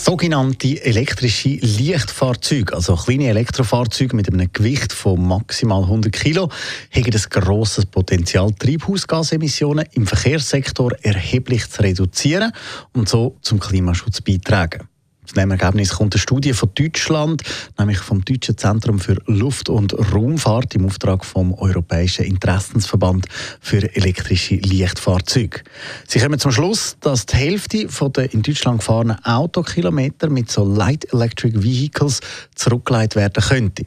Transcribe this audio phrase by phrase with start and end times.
[0.00, 6.50] Sogenannte elektrische Lichtfahrzeuge, also kleine Elektrofahrzeuge mit einem Gewicht von maximal 100 Kilo,
[6.94, 12.52] haben ein grosses Potenzial, Treibhausgasemissionen im Verkehrssektor erheblich zu reduzieren
[12.92, 14.88] und so zum Klimaschutz beitragen.
[15.28, 17.42] Zu dem Ergebnis kommt eine Studie von Deutschland,
[17.78, 23.26] nämlich vom Deutschen Zentrum für Luft- und Raumfahrt im Auftrag vom Europäischen Interessensverband
[23.60, 25.60] für elektrische Lichtfahrzeuge.
[26.06, 31.12] Sie kommen zum Schluss, dass die Hälfte der in Deutschland gefahrenen Autokilometer mit so Light
[31.12, 32.20] Electric Vehicles
[32.54, 33.84] zurückgeleitet werden könnte.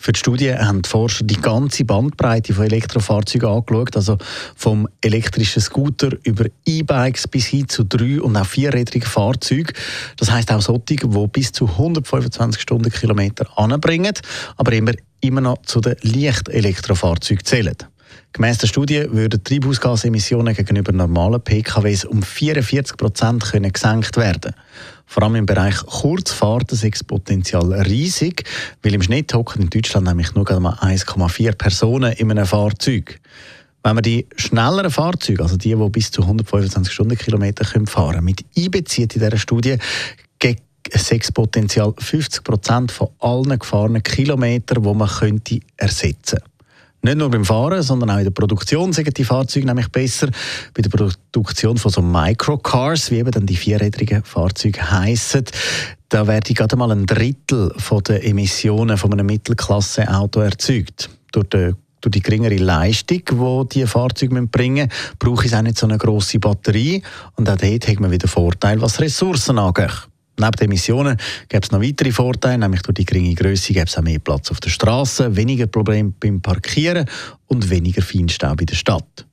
[0.00, 4.16] Für die Studie haben die Forscher die ganze Bandbreite von Elektrofahrzeugen angeschaut, also
[4.54, 9.72] vom elektrischen Scooter über E-Bikes bis hin zu drei- und auch vierrädrigen Fahrzeugen.
[10.16, 14.14] Das heißt auch solche, die bis zu 125 Stundenkilometer anbringen,
[14.56, 17.76] aber immer, immer noch zu den Leicht-Elektrofahrzeugen zählen.
[18.32, 24.54] Gemäss der Studie würden Treibhausgasemissionen gegenüber normalen PKWs um 44 Prozent gesenkt werden.
[25.10, 28.44] Vor allem im Bereich Kurzfahrten ist das Potenzial riesig,
[28.82, 33.18] weil im Schnitt hocken in Deutschland nämlich nur 1,4 Personen in einem Fahrzeug.
[33.82, 38.44] Wenn man die schnelleren Fahrzeuge, also die, die bis zu 125 Stundenkilometer fahren können, mit
[38.54, 39.78] einbezieht in dieser Studie,
[40.38, 46.57] gibt es Potenzial 50 Prozent von allen gefahrenen Kilometern, die man könnte ersetzen könnte.
[47.02, 50.28] Nicht nur beim Fahren, sondern auch in der Produktion sind die Fahrzeuge nämlich besser.
[50.74, 55.44] Bei der Produktion von so Microcars, wie eben dann die vierrädrigen Fahrzeuge heissen,
[56.08, 57.72] da werde gerade mal ein Drittel
[58.08, 61.10] den Emissionen von einem Mittelklasse-Auto erzeugt.
[61.32, 65.78] Durch die durch die geringere Leistung, die diese Fahrzeuge bringen müssen, brauche ich auch nicht
[65.78, 67.02] so eine grosse Batterie.
[67.36, 70.08] Und auch dort hat man wieder Vorteil, was Ressourcen angeht.
[70.38, 71.16] Neben den Emissionen
[71.48, 74.50] gibt es noch weitere Vorteile, nämlich durch die geringe Größe gibt es auch mehr Platz
[74.50, 77.06] auf der Straße, weniger Probleme beim Parkieren
[77.46, 79.26] und weniger Feinstaub in der Stadt.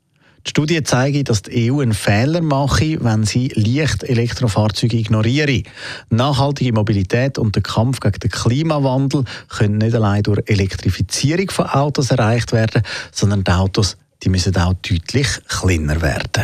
[0.46, 5.64] Die Studie zeigt, dass die EU einen Fehler mache, wenn sie leicht Elektrofahrzeuge ignoriere.
[6.10, 12.12] Nachhaltige Mobilität und der Kampf gegen den Klimawandel können nicht allein durch Elektrifizierung von Autos
[12.12, 16.44] erreicht werden, sondern die Autos die müssen auch deutlich kleiner werden.